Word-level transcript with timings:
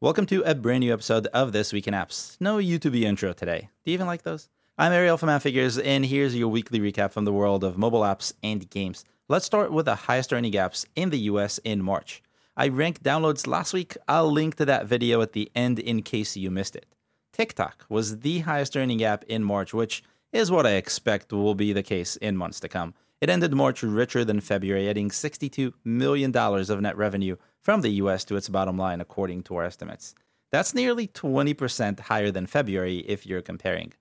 Welcome 0.00 0.26
to 0.26 0.42
a 0.42 0.54
brand 0.54 0.82
new 0.82 0.92
episode 0.92 1.26
of 1.34 1.50
This 1.50 1.72
Week 1.72 1.88
in 1.88 1.92
Apps. 1.92 2.36
No 2.40 2.58
YouTube 2.58 3.02
intro 3.02 3.32
today. 3.32 3.68
Do 3.84 3.90
you 3.90 3.94
even 3.94 4.06
like 4.06 4.22
those? 4.22 4.48
I'm 4.78 4.92
Ariel 4.92 5.16
from 5.16 5.28
Appfigures, 5.28 5.76
and 5.76 6.06
here's 6.06 6.36
your 6.36 6.46
weekly 6.46 6.78
recap 6.78 7.10
from 7.10 7.24
the 7.24 7.32
world 7.32 7.64
of 7.64 7.76
mobile 7.76 8.02
apps 8.02 8.32
and 8.40 8.70
games. 8.70 9.04
Let's 9.26 9.44
start 9.44 9.72
with 9.72 9.86
the 9.86 9.96
highest 9.96 10.32
earning 10.32 10.52
apps 10.52 10.86
in 10.94 11.10
the 11.10 11.18
US 11.30 11.58
in 11.64 11.82
March. 11.82 12.22
I 12.56 12.68
ranked 12.68 13.02
downloads 13.02 13.48
last 13.48 13.72
week. 13.72 13.96
I'll 14.06 14.30
link 14.30 14.54
to 14.58 14.64
that 14.66 14.86
video 14.86 15.20
at 15.20 15.32
the 15.32 15.50
end 15.56 15.80
in 15.80 16.02
case 16.02 16.36
you 16.36 16.48
missed 16.48 16.76
it. 16.76 16.86
TikTok 17.32 17.84
was 17.88 18.20
the 18.20 18.38
highest 18.38 18.76
earning 18.76 19.02
app 19.02 19.24
in 19.24 19.42
March, 19.42 19.74
which 19.74 20.04
is 20.32 20.48
what 20.48 20.64
I 20.64 20.74
expect 20.74 21.32
will 21.32 21.56
be 21.56 21.72
the 21.72 21.82
case 21.82 22.14
in 22.14 22.36
months 22.36 22.60
to 22.60 22.68
come. 22.68 22.94
It 23.20 23.30
ended 23.30 23.52
March 23.52 23.82
richer 23.82 24.24
than 24.24 24.40
February, 24.40 24.88
adding 24.88 25.10
$62 25.10 25.72
million 25.82 26.36
of 26.36 26.80
net 26.80 26.96
revenue 26.96 27.34
from 27.60 27.82
the 27.82 27.90
US 28.02 28.24
to 28.24 28.36
its 28.36 28.48
bottom 28.48 28.76
line, 28.78 29.00
according 29.00 29.42
to 29.44 29.56
our 29.56 29.64
estimates. 29.64 30.14
That's 30.50 30.74
nearly 30.74 31.08
20% 31.08 32.00
higher 32.00 32.30
than 32.30 32.46
February 32.46 32.98
if 32.98 33.26
you're 33.26 33.42
comparing. 33.42 33.92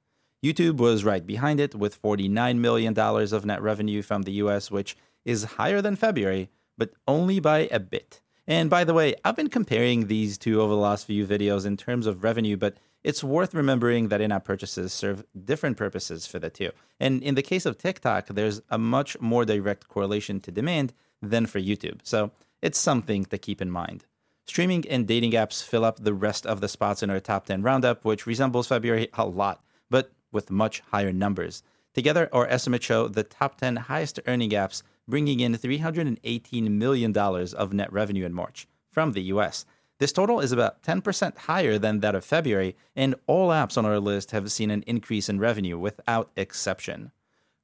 YouTube 0.43 0.77
was 0.77 1.03
right 1.03 1.25
behind 1.25 1.59
it 1.59 1.75
with 1.75 2.01
$49 2.01 2.57
million 2.57 2.97
of 2.97 3.45
net 3.45 3.61
revenue 3.61 4.01
from 4.01 4.21
the 4.21 4.33
US, 4.33 4.71
which 4.71 4.95
is 5.25 5.43
higher 5.43 5.81
than 5.81 5.95
February, 5.95 6.49
but 6.77 6.91
only 7.07 7.39
by 7.39 7.67
a 7.71 7.79
bit. 7.79 8.21
And 8.47 8.69
by 8.69 8.85
the 8.85 8.93
way, 8.93 9.15
I've 9.25 9.35
been 9.35 9.49
comparing 9.49 10.07
these 10.07 10.37
two 10.37 10.61
over 10.61 10.73
the 10.73 10.79
last 10.79 11.05
few 11.05 11.27
videos 11.27 11.65
in 11.65 11.75
terms 11.75 12.07
of 12.07 12.23
revenue, 12.23 12.55
but 12.55 12.77
it's 13.03 13.23
worth 13.23 13.53
remembering 13.53 14.07
that 14.07 14.21
in 14.21 14.31
app 14.31 14.45
purchases 14.45 14.93
serve 14.93 15.25
different 15.45 15.75
purposes 15.75 16.25
for 16.25 16.39
the 16.39 16.49
two. 16.49 16.71
And 16.99 17.21
in 17.21 17.35
the 17.35 17.41
case 17.41 17.65
of 17.65 17.77
TikTok, 17.77 18.27
there's 18.27 18.61
a 18.69 18.77
much 18.77 19.19
more 19.19 19.43
direct 19.43 19.87
correlation 19.89 20.39
to 20.41 20.51
demand 20.51 20.93
than 21.21 21.45
for 21.45 21.59
YouTube. 21.59 21.99
So 22.03 22.31
it's 22.61 22.79
something 22.79 23.25
to 23.25 23.37
keep 23.37 23.61
in 23.61 23.69
mind. 23.69 24.05
Streaming 24.45 24.87
and 24.87 25.05
dating 25.05 25.31
apps 25.33 25.63
fill 25.63 25.83
up 25.83 25.99
the 25.99 26.13
rest 26.13 26.45
of 26.45 26.61
the 26.61 26.69
spots 26.69 27.03
in 27.03 27.09
our 27.09 27.19
top 27.19 27.45
10 27.45 27.61
roundup, 27.61 28.05
which 28.05 28.25
resembles 28.25 28.67
February 28.67 29.09
a 29.13 29.25
lot, 29.25 29.63
but 29.89 30.11
with 30.31 30.49
much 30.49 30.81
higher 30.91 31.11
numbers. 31.11 31.63
Together, 31.93 32.29
our 32.31 32.47
estimates 32.47 32.85
show 32.85 33.07
the 33.07 33.23
top 33.23 33.57
10 33.57 33.75
highest 33.75 34.19
earning 34.27 34.51
apps 34.51 34.83
bringing 35.07 35.39
in 35.39 35.55
$318 35.55 36.69
million 36.69 37.17
of 37.17 37.73
net 37.73 37.91
revenue 37.91 38.25
in 38.25 38.33
March 38.33 38.67
from 38.91 39.13
the 39.13 39.23
US. 39.23 39.65
This 39.99 40.11
total 40.11 40.39
is 40.39 40.51
about 40.51 40.83
10% 40.83 41.37
higher 41.37 41.79
than 41.79 42.01
that 42.01 42.13
of 42.13 42.23
February, 42.23 42.75
and 42.95 43.15
all 43.25 43.49
apps 43.49 43.77
on 43.77 43.85
our 43.85 43.99
list 43.99 44.31
have 44.31 44.51
seen 44.51 44.69
an 44.69 44.83
increase 44.85 45.27
in 45.27 45.39
revenue 45.39 45.77
without 45.77 46.29
exception. 46.35 47.11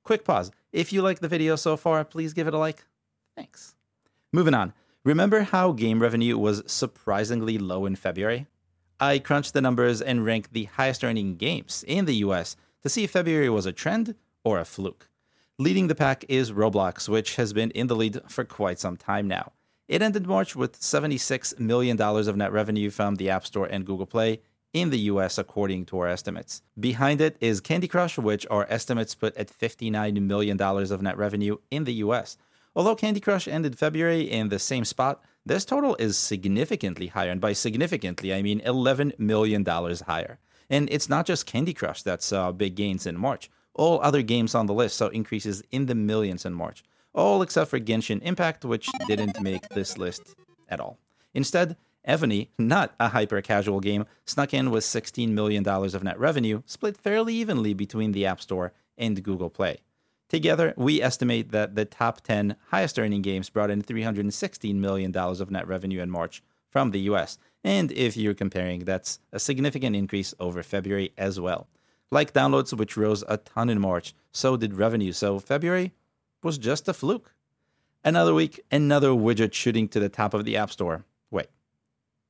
Quick 0.04 0.26
pause. 0.26 0.52
If 0.72 0.92
you 0.92 1.02
like 1.02 1.20
the 1.20 1.28
video 1.28 1.56
so 1.56 1.78
far, 1.78 2.04
please 2.04 2.34
give 2.34 2.48
it 2.48 2.54
a 2.54 2.58
like. 2.58 2.86
Thanks. 3.36 3.76
Moving 4.32 4.56
on. 4.56 4.74
Remember 5.06 5.42
how 5.42 5.74
game 5.74 6.02
revenue 6.02 6.38
was 6.38 6.64
surprisingly 6.66 7.58
low 7.58 7.86
in 7.86 7.98
February? 7.98 8.48
I 9.02 9.20
crunched 9.20 9.54
the 9.54 9.60
numbers 9.60 10.02
and 10.02 10.24
ranked 10.24 10.54
the 10.54 10.64
highest 10.64 11.04
earning 11.04 11.36
games 11.36 11.84
in 11.86 12.06
the 12.06 12.16
US 12.28 12.56
to 12.84 12.90
see 12.90 13.04
if 13.04 13.12
February 13.12 13.50
was 13.50 13.66
a 13.66 13.74
trend 13.74 14.16
or 14.46 14.60
a 14.60 14.66
fluke. 14.66 15.10
Leading 15.60 15.88
the 15.88 15.96
pack 15.96 16.24
is 16.30 16.54
Roblox, 16.54 17.10
which 17.10 17.36
has 17.36 17.52
been 17.52 17.70
in 17.72 17.88
the 17.88 17.98
lead 17.98 18.22
for 18.30 18.46
quite 18.46 18.80
some 18.80 18.96
time 18.96 19.28
now. 19.28 19.52
It 19.90 20.02
ended 20.02 20.26
March 20.26 20.56
with 20.56 20.80
$76 20.80 21.60
million 21.60 22.00
of 22.00 22.38
net 22.38 22.54
revenue 22.54 22.90
from 22.90 23.16
the 23.16 23.30
App 23.30 23.46
Store 23.46 23.66
and 23.66 23.86
Google 23.86 24.06
Play 24.06 24.40
in 24.72 24.90
the 24.90 25.00
US, 25.12 25.38
according 25.38 25.86
to 25.88 26.00
our 26.00 26.08
estimates. 26.08 26.62
Behind 26.80 27.20
it 27.20 27.36
is 27.42 27.60
Candy 27.60 27.90
Crush, 27.90 28.18
which 28.18 28.48
our 28.50 28.66
estimates 28.70 29.16
put 29.16 29.36
at 29.36 29.50
$59 29.50 30.22
million 30.22 30.62
of 30.62 31.02
net 31.02 31.18
revenue 31.18 31.58
in 31.70 31.84
the 31.84 31.96
US. 31.96 32.38
Although 32.76 32.96
Candy 32.96 33.20
Crush 33.20 33.48
ended 33.48 33.78
February 33.78 34.22
in 34.22 34.50
the 34.50 34.60
same 34.60 34.86
spot, 34.86 35.24
this 35.46 35.66
total 35.66 35.96
is 35.98 36.18
significantly 36.18 37.08
higher. 37.08 37.30
And 37.30 37.42
by 37.42 37.54
significantly, 37.54 38.34
I 38.34 38.42
mean 38.42 38.62
$11 38.62 39.20
million 39.20 39.66
higher. 39.66 40.40
And 40.70 40.90
it's 40.92 41.10
not 41.10 41.26
just 41.26 41.46
Candy 41.46 41.74
Crush 41.74 42.02
that 42.04 42.24
saw 42.24 42.50
uh, 42.50 42.52
big 42.52 42.76
gains 42.76 43.06
in 43.06 43.18
March. 43.18 43.52
All 43.74 44.00
other 44.02 44.22
games 44.22 44.56
on 44.56 44.66
the 44.66 44.74
list 44.74 44.98
saw 44.98 45.08
increases 45.08 45.62
in 45.72 45.88
the 45.88 45.96
millions 45.96 46.46
in 46.46 46.54
March 46.54 46.84
all 47.14 47.42
except 47.42 47.70
for 47.70 47.80
Genshin 47.80 48.22
Impact, 48.22 48.66
which 48.66 48.90
didn't 49.08 49.42
make 49.42 49.70
this 49.70 49.98
list 49.98 50.36
at 50.68 50.80
all. 50.80 50.98
Instead, 51.34 51.76
Evony, 52.08 52.50
not 52.58 52.94
a 53.00 53.10
hyper 53.10 53.42
casual 53.42 53.80
game, 53.80 54.06
snuck 54.26 54.54
in 54.54 54.72
with 54.72 54.84
$16 54.84 55.30
million 55.30 55.68
of 55.68 56.04
net 56.04 56.20
revenue, 56.20 56.62
split 56.66 56.98
fairly 56.98 57.34
evenly 57.34 57.74
between 57.74 58.12
the 58.12 58.26
App 58.26 58.42
Store 58.42 58.74
and 58.98 59.24
Google 59.24 59.50
Play. 59.50 59.78
Together, 60.34 60.74
we 60.76 61.00
estimate 61.00 61.52
that 61.52 61.76
the 61.76 61.86
top 61.86 62.22
10 62.22 62.56
highest 62.70 62.98
earning 62.98 63.22
games 63.22 63.52
brought 63.52 63.70
in 63.70 63.84
$316 63.84 64.74
million 64.74 65.16
of 65.16 65.52
net 65.52 65.68
revenue 65.68 66.02
in 66.02 66.10
March 66.10 66.42
from 66.72 66.90
the 66.90 67.02
US. 67.02 67.38
And 67.64 67.92
if 67.92 68.18
you're 68.18 68.34
comparing, 68.34 68.80
that's 68.80 69.20
a 69.32 69.38
significant 69.40 69.96
increase 69.96 70.34
over 70.40 70.64
February 70.64 71.14
as 71.20 71.40
well. 71.40 71.68
Like 72.10 72.34
downloads, 72.34 72.76
which 72.76 72.98
rose 72.98 73.24
a 73.28 73.38
ton 73.38 73.70
in 73.70 73.80
March, 73.80 74.16
so 74.32 74.58
did 74.58 74.74
revenue. 74.74 75.12
So 75.12 75.38
February 75.38 75.94
was 76.42 76.58
just 76.58 76.88
a 76.88 76.94
fluke. 76.94 77.36
Another 78.04 78.34
week, 78.34 78.60
another 78.72 79.10
widget 79.10 79.54
shooting 79.54 79.88
to 79.90 80.00
the 80.00 80.10
top 80.10 80.34
of 80.34 80.46
the 80.46 80.58
App 80.58 80.72
Store. 80.72 81.06
Wait, 81.30 81.50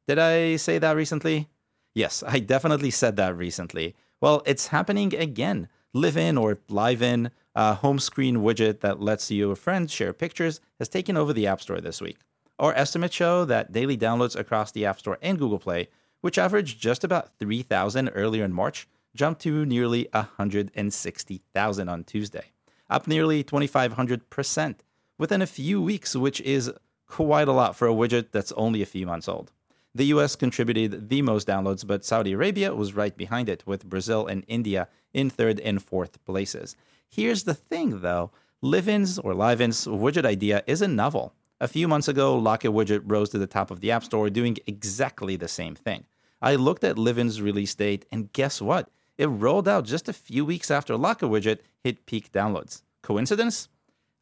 did 0.09 0.20
I 0.20 0.58
say 0.58 0.78
that 0.78 0.97
recently? 0.97 1.47
Yes, 1.96 2.22
I 2.28 2.40
definitely 2.40 2.91
said 2.91 3.16
that 3.16 3.38
recently. 3.38 3.96
Well, 4.20 4.44
it's 4.46 4.68
happening 4.68 5.16
again. 5.16 5.70
Live 5.94 6.18
in 6.18 6.38
or 6.38 6.59
live 6.68 7.02
in, 7.02 7.31
a 7.56 7.75
home 7.75 8.00
screen 8.00 8.38
widget 8.38 8.80
that 8.81 9.02
lets 9.02 9.30
your 9.31 9.56
friends 9.56 9.91
share 9.91 10.14
pictures, 10.14 10.59
has 10.80 10.90
taken 10.90 11.18
over 11.18 11.34
the 11.34 11.47
App 11.47 11.62
Store 11.62 11.81
this 11.81 12.02
week. 12.02 12.18
Our 12.59 12.74
estimates 12.74 13.16
show 13.16 13.46
that 13.46 13.72
daily 13.72 13.97
downloads 13.97 14.36
across 14.36 14.72
the 14.72 14.86
App 14.86 15.00
Store 15.00 15.18
and 15.22 15.38
Google 15.38 15.59
Play, 15.59 15.90
which 16.22 16.38
averaged 16.38 16.80
just 16.80 17.03
about 17.03 17.38
3,000 17.40 18.09
earlier 18.09 18.44
in 18.46 18.53
March, 18.53 18.88
jumped 19.16 19.41
to 19.41 19.66
nearly 19.66 20.08
160,000 20.14 21.90
on 21.90 22.03
Tuesday 22.03 22.53
up 22.94 23.08
nearly 23.08 23.44
2,500% 23.44 24.75
within 25.18 25.41
a 25.41 25.47
few 25.47 25.81
weeks, 25.81 26.16
which 26.16 26.40
is 26.41 26.72
quite 27.08 27.47
a 27.47 27.52
lot 27.52 27.75
for 27.75 27.88
a 27.88 27.94
widget 27.94 28.31
that's 28.31 28.52
only 28.53 28.81
a 28.81 28.85
few 28.85 29.06
months 29.06 29.28
old. 29.28 29.52
The 29.96 30.06
US 30.06 30.35
contributed 30.35 31.09
the 31.09 31.22
most 31.22 31.47
downloads, 31.47 31.85
but 31.85 32.06
Saudi 32.06 32.34
Arabia 32.34 32.74
was 32.74 32.96
right 32.96 33.16
behind 33.16 33.50
it, 33.50 33.64
with 33.66 33.90
Brazil 33.90 34.25
and 34.28 34.44
India 34.47 34.88
in 35.14 35.30
third 35.30 35.59
and 35.59 35.81
fourth 35.81 36.24
places. 36.25 36.75
Here's 37.16 37.44
the 37.44 37.53
thing 37.53 38.01
though 38.01 38.31
Live-ins 38.62 39.19
or 39.19 39.35
Live-ins 39.35 39.85
widget 39.85 40.25
idea 40.25 40.63
isn't 40.66 40.96
novel. 40.96 41.35
A 41.62 41.68
few 41.68 41.88
months 41.88 42.07
ago, 42.07 42.35
Locket 42.35 42.72
Widget 42.72 43.03
rose 43.06 43.29
to 43.29 43.38
the 43.38 43.46
top 43.46 43.69
of 43.69 43.81
the 43.81 43.91
App 43.91 44.03
Store 44.03 44.31
doing 44.31 44.57
exactly 44.66 45.35
the 45.35 45.47
same 45.47 45.75
thing. 45.75 46.06
I 46.41 46.56
looked 46.56 46.84
at 46.84 46.97
Live-in's 46.97 47.40
release 47.40 47.75
date, 47.75 48.06
and 48.12 48.34
guess 48.34 48.59
what? 48.63 48.90
It 49.16 49.28
rolled 49.28 49.68
out 49.68 49.85
just 49.85 50.09
a 50.09 50.13
few 50.13 50.44
weeks 50.44 50.72
after 50.72 50.97
Locket 50.97 51.29
Widget 51.29 51.59
hit 51.84 52.07
peak 52.07 52.31
downloads. 52.31 52.81
Coincidence? 53.03 53.69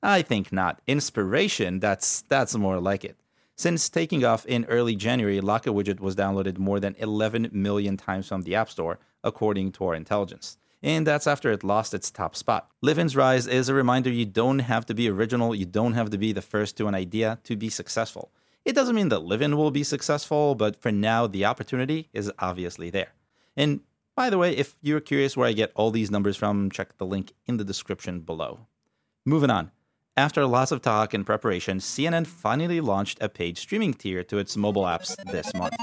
I 0.04 0.22
think 0.22 0.52
not. 0.52 0.82
Inspiration, 0.86 1.80
that's 1.80 2.24
that's 2.24 2.58
more 2.58 2.82
like 2.82 3.06
it. 3.06 3.16
Since 3.56 3.88
taking 3.88 4.26
off 4.26 4.46
in 4.46 4.66
early 4.66 4.98
January, 4.98 5.40
Locket 5.40 5.74
Widget 5.74 6.02
was 6.02 6.18
downloaded 6.18 6.58
more 6.58 6.82
than 6.82 6.96
11 6.98 7.52
million 7.54 7.96
times 7.96 8.28
from 8.28 8.42
the 8.42 8.56
App 8.56 8.70
Store, 8.70 9.00
according 9.24 9.72
to 9.74 9.86
our 9.86 9.96
intelligence. 9.96 10.58
And 10.84 11.06
that's 11.06 11.28
after 11.28 11.52
it 11.52 11.64
lost 11.64 11.94
its 11.94 12.10
top 12.10 12.36
spot. 12.36 12.70
Live-in's 12.82 13.16
rise 13.16 13.46
is 13.46 13.70
a 13.70 13.74
reminder 13.74 14.10
you 14.10 14.26
don't 14.26 14.60
have 14.60 14.86
to 14.88 14.94
be 14.94 15.10
original, 15.10 15.54
you 15.54 15.66
don't 15.66 15.94
have 15.94 16.10
to 16.10 16.18
be 16.18 16.32
the 16.32 16.42
first 16.42 16.76
to 16.78 16.88
an 16.88 16.96
idea 16.96 17.40
to 17.44 17.56
be 17.56 17.70
successful. 17.70 18.32
It 18.66 18.74
doesn't 18.74 18.96
mean 18.96 19.10
that 19.10 19.24
Live-in 19.24 19.58
will 19.58 19.72
be 19.72 19.84
successful, 19.84 20.56
but 20.56 20.82
for 20.82 20.92
now, 20.92 21.28
the 21.28 21.46
opportunity 21.46 22.10
is 22.14 22.32
obviously 22.40 22.90
there. 22.90 23.14
And 23.56 23.82
by 24.16 24.30
the 24.30 24.38
way, 24.38 24.56
if 24.56 24.76
you're 24.82 25.00
curious 25.00 25.38
where 25.38 25.48
I 25.48 25.54
get 25.54 25.72
all 25.76 25.92
these 25.92 26.12
numbers 26.12 26.38
from, 26.38 26.70
check 26.70 26.98
the 26.98 27.06
link 27.06 27.34
in 27.48 27.58
the 27.58 27.64
description 27.64 28.22
below. 28.22 28.68
Moving 29.26 29.50
on. 29.50 29.72
After 30.18 30.46
lots 30.46 30.72
of 30.72 30.82
talk 30.82 31.14
and 31.14 31.26
preparation, 31.26 31.80
CNN 31.80 32.28
finally 32.28 32.82
launched 32.82 33.20
a 33.22 33.30
paid 33.30 33.58
streaming 33.58 33.94
tier 33.94 34.24
to 34.26 34.40
its 34.40 34.58
mobile 34.58 34.84
apps 34.84 35.16
this 35.32 35.54
month. 35.54 35.74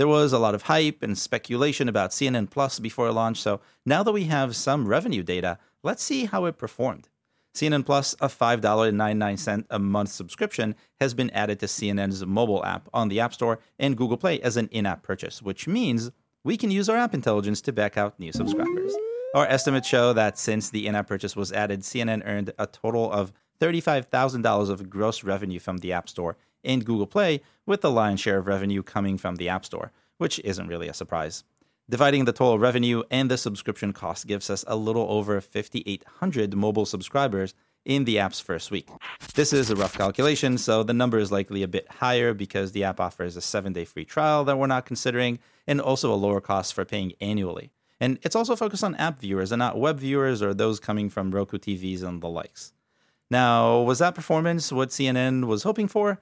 There 0.00 0.08
was 0.08 0.32
a 0.32 0.38
lot 0.38 0.54
of 0.54 0.62
hype 0.62 1.02
and 1.02 1.18
speculation 1.18 1.86
about 1.86 2.12
CNN 2.12 2.48
Plus 2.48 2.78
before 2.78 3.12
launch, 3.12 3.38
so 3.38 3.60
now 3.84 4.02
that 4.02 4.12
we 4.12 4.24
have 4.24 4.56
some 4.56 4.88
revenue 4.88 5.22
data, 5.22 5.58
let's 5.82 6.02
see 6.02 6.24
how 6.24 6.46
it 6.46 6.56
performed. 6.56 7.10
CNN 7.54 7.84
Plus, 7.84 8.14
a 8.14 8.28
$5.99 8.28 9.66
a 9.68 9.78
month 9.78 10.08
subscription, 10.08 10.74
has 11.00 11.12
been 11.12 11.28
added 11.32 11.60
to 11.60 11.66
CNN's 11.66 12.24
mobile 12.24 12.64
app 12.64 12.88
on 12.94 13.10
the 13.10 13.20
App 13.20 13.34
Store 13.34 13.58
and 13.78 13.94
Google 13.94 14.16
Play 14.16 14.40
as 14.40 14.56
an 14.56 14.70
in 14.72 14.86
app 14.86 15.02
purchase, 15.02 15.42
which 15.42 15.68
means 15.68 16.10
we 16.44 16.56
can 16.56 16.70
use 16.70 16.88
our 16.88 16.96
app 16.96 17.12
intelligence 17.12 17.60
to 17.60 17.70
back 17.70 17.98
out 17.98 18.18
new 18.18 18.32
subscribers. 18.32 18.94
Our 19.34 19.44
estimates 19.44 19.86
show 19.86 20.14
that 20.14 20.38
since 20.38 20.70
the 20.70 20.86
in 20.86 20.94
app 20.94 21.08
purchase 21.08 21.36
was 21.36 21.52
added, 21.52 21.82
CNN 21.82 22.22
earned 22.24 22.54
a 22.58 22.66
total 22.66 23.12
of 23.12 23.34
$35,000 23.60 24.70
of 24.70 24.88
gross 24.88 25.22
revenue 25.22 25.58
from 25.58 25.76
the 25.76 25.92
App 25.92 26.08
Store 26.08 26.38
and 26.64 26.84
Google 26.84 27.06
Play, 27.06 27.40
with 27.66 27.80
the 27.80 27.90
lion's 27.90 28.20
share 28.20 28.38
of 28.38 28.46
revenue 28.46 28.82
coming 28.82 29.18
from 29.18 29.36
the 29.36 29.48
App 29.48 29.64
Store, 29.64 29.92
which 30.18 30.38
isn't 30.40 30.68
really 30.68 30.88
a 30.88 30.94
surprise. 30.94 31.44
Dividing 31.88 32.24
the 32.24 32.32
total 32.32 32.58
revenue 32.58 33.02
and 33.10 33.30
the 33.30 33.36
subscription 33.36 33.92
cost 33.92 34.26
gives 34.26 34.48
us 34.48 34.64
a 34.68 34.76
little 34.76 35.06
over 35.10 35.40
5,800 35.40 36.54
mobile 36.54 36.86
subscribers 36.86 37.54
in 37.84 38.04
the 38.04 38.18
app's 38.18 38.40
first 38.40 38.70
week. 38.70 38.88
This 39.34 39.52
is 39.52 39.70
a 39.70 39.76
rough 39.76 39.96
calculation, 39.96 40.58
so 40.58 40.82
the 40.82 40.92
number 40.92 41.18
is 41.18 41.32
likely 41.32 41.62
a 41.62 41.68
bit 41.68 41.88
higher 41.90 42.34
because 42.34 42.72
the 42.72 42.84
app 42.84 43.00
offers 43.00 43.36
a 43.36 43.40
seven 43.40 43.72
day 43.72 43.84
free 43.84 44.04
trial 44.04 44.44
that 44.44 44.58
we're 44.58 44.66
not 44.66 44.86
considering, 44.86 45.38
and 45.66 45.80
also 45.80 46.12
a 46.12 46.14
lower 46.14 46.40
cost 46.40 46.74
for 46.74 46.84
paying 46.84 47.12
annually. 47.20 47.72
And 48.00 48.18
it's 48.22 48.36
also 48.36 48.56
focused 48.56 48.84
on 48.84 48.94
app 48.94 49.18
viewers 49.18 49.52
and 49.52 49.58
not 49.58 49.78
web 49.78 49.98
viewers 49.98 50.42
or 50.42 50.54
those 50.54 50.80
coming 50.80 51.10
from 51.10 51.30
Roku 51.30 51.58
TVs 51.58 52.02
and 52.02 52.22
the 52.22 52.28
likes. 52.28 52.72
Now, 53.30 53.80
was 53.82 53.98
that 53.98 54.14
performance 54.14 54.72
what 54.72 54.88
CNN 54.88 55.44
was 55.44 55.62
hoping 55.62 55.86
for? 55.86 56.18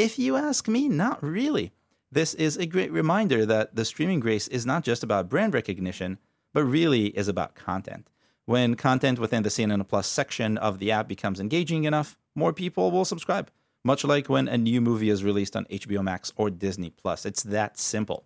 If 0.00 0.18
you 0.18 0.34
ask 0.36 0.66
me, 0.66 0.88
not 0.88 1.22
really. 1.22 1.72
This 2.10 2.32
is 2.32 2.56
a 2.56 2.64
great 2.64 2.90
reminder 2.90 3.44
that 3.44 3.76
the 3.76 3.84
streaming 3.84 4.18
grace 4.18 4.48
is 4.48 4.64
not 4.64 4.82
just 4.82 5.02
about 5.02 5.28
brand 5.28 5.52
recognition, 5.52 6.18
but 6.54 6.64
really 6.64 7.08
is 7.08 7.28
about 7.28 7.54
content. 7.54 8.08
When 8.46 8.76
content 8.76 9.18
within 9.18 9.42
the 9.42 9.50
CNN 9.50 9.86
Plus 9.86 10.06
section 10.06 10.56
of 10.56 10.78
the 10.78 10.90
app 10.90 11.06
becomes 11.06 11.38
engaging 11.38 11.84
enough, 11.84 12.16
more 12.34 12.54
people 12.54 12.90
will 12.90 13.04
subscribe. 13.04 13.50
Much 13.84 14.02
like 14.02 14.30
when 14.30 14.48
a 14.48 14.56
new 14.56 14.80
movie 14.80 15.10
is 15.10 15.22
released 15.22 15.54
on 15.54 15.66
HBO 15.66 16.02
Max 16.02 16.32
or 16.34 16.48
Disney 16.48 16.88
Plus. 16.88 17.26
It's 17.26 17.42
that 17.42 17.78
simple. 17.78 18.24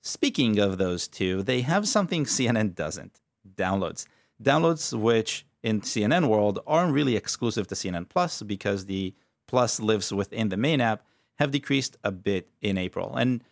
Speaking 0.00 0.58
of 0.58 0.78
those 0.78 1.06
two, 1.06 1.42
they 1.42 1.60
have 1.60 1.86
something 1.86 2.24
CNN 2.24 2.74
doesn't 2.74 3.20
downloads. 3.56 4.06
Downloads, 4.42 4.98
which 4.98 5.44
in 5.62 5.82
CNN 5.82 6.30
world 6.30 6.60
aren't 6.66 6.94
really 6.94 7.14
exclusive 7.14 7.66
to 7.66 7.74
CNN 7.74 8.08
Plus 8.08 8.40
because 8.40 8.86
the 8.86 9.14
Plus 9.46 9.80
lives 9.80 10.12
within 10.14 10.48
the 10.48 10.56
main 10.56 10.80
app, 10.80 11.02
have 11.40 11.50
decreased 11.50 11.96
a 12.04 12.12
bit 12.12 12.48
in 12.60 12.78
April. 12.78 13.16
And 13.16 13.42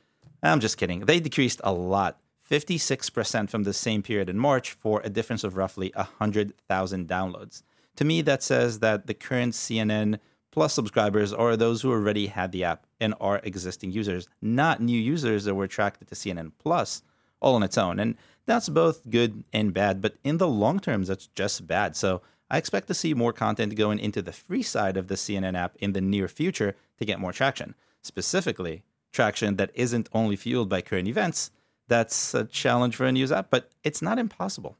I'm 0.42 0.60
just 0.60 0.76
kidding. 0.76 1.00
They 1.00 1.18
decreased 1.18 1.60
a 1.64 1.72
lot 1.72 2.18
56% 2.48 3.50
from 3.50 3.64
the 3.64 3.72
same 3.72 4.02
period 4.02 4.28
in 4.28 4.38
March 4.38 4.72
for 4.72 5.00
a 5.02 5.08
difference 5.08 5.42
of 5.42 5.56
roughly 5.56 5.90
100,000 5.96 7.08
downloads. 7.08 7.62
To 7.96 8.04
me, 8.04 8.22
that 8.22 8.42
says 8.42 8.78
that 8.78 9.06
the 9.06 9.14
current 9.14 9.54
CNN 9.54 10.20
Plus 10.50 10.72
subscribers 10.72 11.32
are 11.32 11.56
those 11.56 11.82
who 11.82 11.92
already 11.92 12.26
had 12.26 12.52
the 12.52 12.64
app 12.64 12.86
and 13.00 13.14
are 13.20 13.40
existing 13.44 13.92
users, 13.92 14.28
not 14.40 14.80
new 14.80 14.98
users 14.98 15.44
that 15.44 15.54
were 15.54 15.64
attracted 15.64 16.08
to 16.08 16.14
CNN 16.14 16.52
Plus 16.58 17.02
all 17.40 17.54
on 17.54 17.62
its 17.62 17.78
own. 17.78 17.98
And 17.98 18.16
that's 18.46 18.68
both 18.68 19.08
good 19.10 19.44
and 19.52 19.74
bad, 19.74 20.00
but 20.00 20.16
in 20.24 20.38
the 20.38 20.48
long 20.48 20.80
term, 20.80 21.04
that's 21.04 21.28
just 21.28 21.66
bad. 21.66 21.96
So 21.96 22.22
I 22.50 22.58
expect 22.58 22.86
to 22.88 22.94
see 22.94 23.14
more 23.14 23.32
content 23.32 23.76
going 23.76 23.98
into 23.98 24.22
the 24.22 24.32
free 24.32 24.62
side 24.62 24.96
of 24.96 25.08
the 25.08 25.16
CNN 25.16 25.56
app 25.56 25.76
in 25.76 25.92
the 25.92 26.00
near 26.00 26.28
future 26.28 26.74
to 26.98 27.04
get 27.04 27.20
more 27.20 27.32
traction. 27.32 27.74
Specifically, 28.02 28.82
traction 29.12 29.56
that 29.56 29.70
isn't 29.74 30.08
only 30.12 30.36
fueled 30.36 30.68
by 30.68 30.80
current 30.80 31.08
events, 31.08 31.50
that's 31.88 32.34
a 32.34 32.44
challenge 32.44 32.96
for 32.96 33.06
a 33.06 33.12
news 33.12 33.32
app, 33.32 33.50
but 33.50 33.70
it's 33.82 34.02
not 34.02 34.18
impossible. 34.18 34.76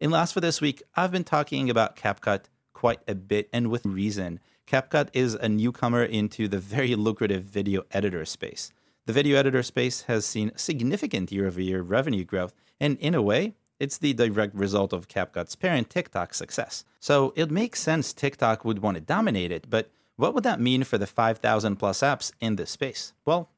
In 0.00 0.10
last 0.10 0.32
for 0.32 0.40
this 0.40 0.60
week, 0.60 0.82
I've 0.94 1.12
been 1.12 1.24
talking 1.24 1.70
about 1.70 1.96
CapCut 1.96 2.44
quite 2.72 3.00
a 3.06 3.14
bit 3.14 3.48
and 3.52 3.70
with 3.70 3.86
reason. 3.86 4.40
CapCut 4.66 5.08
is 5.12 5.34
a 5.34 5.48
newcomer 5.48 6.02
into 6.02 6.48
the 6.48 6.58
very 6.58 6.94
lucrative 6.94 7.44
video 7.44 7.82
editor 7.90 8.24
space. 8.24 8.72
The 9.06 9.12
video 9.12 9.36
editor 9.36 9.62
space 9.62 10.02
has 10.02 10.24
seen 10.24 10.52
significant 10.56 11.32
year 11.32 11.46
over 11.46 11.60
year 11.60 11.82
revenue 11.82 12.24
growth, 12.24 12.54
and 12.78 12.96
in 12.98 13.14
a 13.14 13.22
way, 13.22 13.54
it's 13.80 13.98
the 13.98 14.12
direct 14.12 14.54
result 14.54 14.92
of 14.92 15.08
CapCut's 15.08 15.56
parent 15.56 15.90
TikTok's 15.90 16.36
success. 16.36 16.84
So 17.00 17.32
it 17.34 17.50
makes 17.50 17.80
sense 17.80 18.12
TikTok 18.12 18.64
would 18.64 18.80
want 18.80 18.96
to 18.96 19.00
dominate 19.00 19.50
it, 19.50 19.68
but 19.68 19.90
what 20.16 20.34
would 20.34 20.44
that 20.44 20.60
mean 20.60 20.84
for 20.84 20.98
the 20.98 21.06
5,000 21.06 21.76
plus 21.76 22.00
apps 22.00 22.30
in 22.40 22.56
this 22.56 22.70
space? 22.70 23.14
Well, 23.24 23.48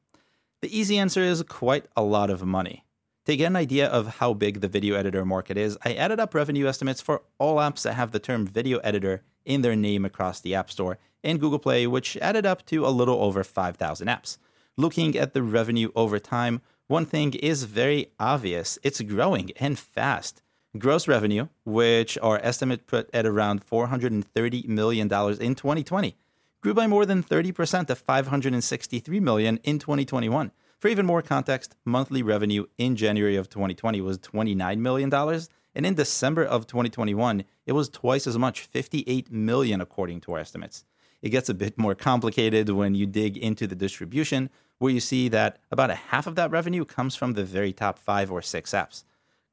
the 0.61 0.75
easy 0.75 0.97
answer 0.97 1.21
is 1.21 1.43
quite 1.43 1.87
a 1.95 2.01
lot 2.01 2.29
of 2.29 2.45
money. 2.45 2.85
To 3.25 3.35
get 3.35 3.47
an 3.47 3.57
idea 3.57 3.87
of 3.87 4.17
how 4.17 4.33
big 4.33 4.61
the 4.61 4.67
video 4.69 4.95
editor 4.95 5.25
market 5.25 5.57
is, 5.57 5.77
I 5.83 5.93
added 5.93 6.19
up 6.21 6.33
revenue 6.33 6.67
estimates 6.67 7.01
for 7.01 7.21
all 7.37 7.57
apps 7.57 7.83
that 7.83 7.93
have 7.93 8.11
the 8.11 8.19
term 8.19 8.47
video 8.47 8.79
editor 8.79 9.23
in 9.45 9.61
their 9.61 9.75
name 9.75 10.05
across 10.05 10.39
the 10.39 10.55
App 10.55 10.71
Store 10.71 10.99
and 11.21 11.39
Google 11.39 11.59
Play, 11.59 11.85
which 11.85 12.17
added 12.17 12.45
up 12.45 12.65
to 12.67 12.85
a 12.85 12.89
little 12.89 13.21
over 13.21 13.43
5,000 13.43 14.07
apps. 14.07 14.37
Looking 14.77 15.17
at 15.17 15.33
the 15.33 15.43
revenue 15.43 15.89
over 15.95 16.17
time, 16.19 16.61
one 16.93 17.07
thing 17.07 17.33
is 17.33 17.63
very 17.63 18.11
obvious 18.19 18.77
it's 18.83 19.01
growing 19.01 19.49
and 19.59 19.79
fast. 19.79 20.43
Gross 20.77 21.07
revenue, 21.07 21.47
which 21.65 22.19
our 22.21 22.39
estimate 22.43 22.85
put 22.85 23.09
at 23.11 23.25
around 23.25 23.65
$430 23.65 24.67
million 24.67 25.07
in 25.07 25.55
2020, 25.55 26.15
grew 26.61 26.75
by 26.75 26.85
more 26.85 27.07
than 27.07 27.23
30% 27.23 27.87
to 27.87 27.95
563 27.95 29.19
million 29.19 29.59
in 29.63 29.79
2021. 29.79 30.51
For 30.77 30.87
even 30.87 31.07
more 31.07 31.23
context, 31.23 31.75
monthly 31.83 32.21
revenue 32.21 32.67
in 32.77 32.95
January 32.95 33.37
of 33.37 33.49
2020 33.49 33.99
was 34.01 34.19
29 34.19 34.79
million 34.79 35.09
dollars, 35.09 35.49
and 35.73 35.87
in 35.87 35.95
December 35.95 36.43
of 36.43 36.67
2021, 36.67 37.43
it 37.65 37.71
was 37.71 37.89
twice 37.89 38.27
as 38.27 38.37
much, 38.37 38.61
58 38.61 39.31
million 39.31 39.81
according 39.81 40.21
to 40.21 40.33
our 40.33 40.39
estimates. 40.39 40.85
It 41.23 41.29
gets 41.29 41.49
a 41.49 41.55
bit 41.55 41.75
more 41.75 41.95
complicated 41.95 42.69
when 42.69 42.93
you 42.93 43.07
dig 43.07 43.35
into 43.35 43.65
the 43.65 43.75
distribution, 43.75 44.51
where 44.83 44.91
you 44.91 44.99
see 44.99 45.29
that 45.29 45.59
about 45.71 45.89
a 45.89 45.95
half 45.95 46.27
of 46.27 46.35
that 46.35 46.51
revenue 46.51 46.83
comes 46.83 47.15
from 47.15 47.31
the 47.31 47.43
very 47.45 47.71
top 47.71 47.97
5 47.97 48.29
or 48.29 48.41
6 48.41 48.71
apps. 48.71 49.05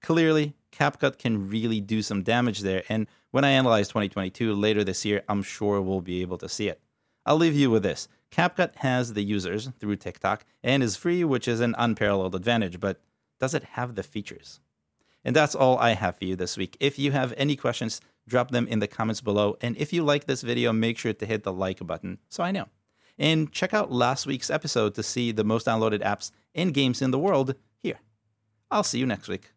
Clearly, 0.02 0.54
CapCut 0.72 1.18
can 1.18 1.48
really 1.48 1.80
do 1.80 2.02
some 2.02 2.24
damage 2.24 2.62
there, 2.62 2.82
and 2.88 3.06
when 3.30 3.44
I 3.44 3.50
analyze 3.50 3.86
2022 3.86 4.52
later 4.52 4.82
this 4.82 5.04
year, 5.04 5.22
I'm 5.28 5.44
sure 5.44 5.80
we'll 5.80 6.00
be 6.00 6.20
able 6.20 6.36
to 6.38 6.48
see 6.48 6.66
it. 6.66 6.80
I'll 7.24 7.36
leave 7.36 7.54
you 7.54 7.70
with 7.70 7.84
this. 7.84 8.08
CapCut 8.32 8.74
has 8.78 9.12
the 9.12 9.22
users 9.22 9.70
through 9.78 9.94
TikTok 9.96 10.44
and 10.64 10.82
is 10.82 10.96
free, 10.96 11.22
which 11.22 11.46
is 11.46 11.60
an 11.60 11.76
unparalleled 11.78 12.34
advantage, 12.34 12.80
but 12.80 13.00
does 13.38 13.54
it 13.54 13.62
have 13.62 13.94
the 13.94 14.02
features? 14.02 14.58
And 15.24 15.36
that's 15.36 15.54
all 15.54 15.78
I 15.78 15.90
have 15.90 16.16
for 16.16 16.24
you 16.24 16.34
this 16.34 16.56
week. 16.56 16.76
If 16.80 16.98
you 16.98 17.12
have 17.12 17.32
any 17.36 17.54
questions, 17.54 18.00
drop 18.26 18.50
them 18.50 18.66
in 18.66 18.80
the 18.80 18.88
comments 18.88 19.20
below. 19.20 19.56
And 19.60 19.76
if 19.76 19.92
you 19.92 20.02
like 20.02 20.24
this 20.24 20.42
video, 20.42 20.72
make 20.72 20.98
sure 20.98 21.12
to 21.12 21.26
hit 21.26 21.44
the 21.44 21.52
like 21.52 21.86
button 21.86 22.18
so 22.28 22.42
I 22.42 22.50
know. 22.50 22.66
And 23.20 23.52
check 23.52 23.74
out 23.74 23.92
last 23.92 24.26
week's 24.26 24.48
episode 24.48 24.94
to 24.94 25.02
see 25.02 25.30
the 25.30 25.44
most 25.44 25.66
downloaded 25.66 26.00
apps 26.00 26.32
and 26.54 26.72
games 26.72 27.02
in 27.02 27.10
the 27.10 27.18
world 27.18 27.54
here. 27.78 28.00
I'll 28.70 28.82
see 28.82 28.98
you 28.98 29.04
next 29.04 29.28
week. 29.28 29.52